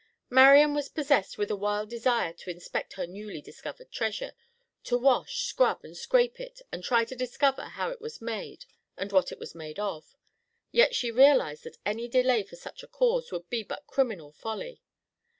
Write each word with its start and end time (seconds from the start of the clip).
Marian 0.31 0.73
was 0.73 0.89
possessed 0.89 1.37
with 1.37 1.51
a 1.51 1.55
wild 1.55 1.91
desire 1.91 2.33
to 2.33 2.49
inspect 2.49 2.93
her 2.93 3.05
newly 3.05 3.39
discovered 3.39 3.91
treasure—to 3.91 4.97
wash, 4.97 5.41
scrub 5.45 5.83
and 5.85 5.95
scrape 5.95 6.39
it 6.39 6.59
and 6.71 6.83
try 6.83 7.05
to 7.05 7.15
discover 7.15 7.65
how 7.65 7.91
it 7.91 8.01
was 8.01 8.19
made 8.19 8.65
and 8.97 9.11
what 9.11 9.31
it 9.31 9.37
was 9.37 9.53
made 9.53 9.77
of. 9.77 10.15
Yet 10.71 10.95
she 10.95 11.11
realized 11.11 11.65
that 11.65 11.77
any 11.85 12.07
delay 12.07 12.41
for 12.41 12.55
such 12.55 12.81
a 12.81 12.87
cause 12.87 13.31
would 13.31 13.47
be 13.51 13.61
all 13.61 13.67
but 13.67 13.85
criminal 13.85 14.31
folly. 14.31 14.81